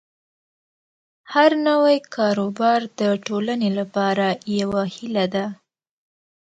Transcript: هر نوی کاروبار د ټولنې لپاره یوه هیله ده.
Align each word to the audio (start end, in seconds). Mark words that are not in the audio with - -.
هر 1.33 1.51
نوی 1.67 1.97
کاروبار 2.15 2.79
د 2.99 3.01
ټولنې 3.25 3.69
لپاره 3.79 4.25
یوه 4.59 4.81
هیله 4.95 5.25
ده. 5.33 5.45